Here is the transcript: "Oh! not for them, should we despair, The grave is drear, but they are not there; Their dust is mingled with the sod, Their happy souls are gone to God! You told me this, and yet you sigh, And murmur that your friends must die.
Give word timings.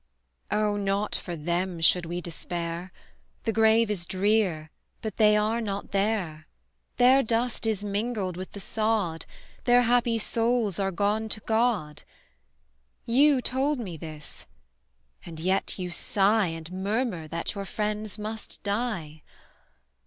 "Oh! 0.49 0.77
not 0.77 1.13
for 1.15 1.35
them, 1.35 1.79
should 1.79 2.07
we 2.07 2.21
despair, 2.21 2.91
The 3.43 3.53
grave 3.53 3.91
is 3.91 4.07
drear, 4.07 4.71
but 4.99 5.17
they 5.17 5.37
are 5.37 5.61
not 5.61 5.91
there; 5.91 6.47
Their 6.97 7.21
dust 7.21 7.67
is 7.67 7.83
mingled 7.83 8.35
with 8.35 8.53
the 8.53 8.59
sod, 8.59 9.27
Their 9.65 9.83
happy 9.83 10.17
souls 10.17 10.79
are 10.79 10.89
gone 10.89 11.29
to 11.29 11.39
God! 11.41 12.01
You 13.05 13.43
told 13.43 13.77
me 13.79 13.95
this, 13.95 14.47
and 15.23 15.39
yet 15.39 15.77
you 15.77 15.91
sigh, 15.91 16.47
And 16.47 16.71
murmur 16.71 17.27
that 17.27 17.53
your 17.53 17.65
friends 17.65 18.17
must 18.17 18.63
die. 18.63 19.21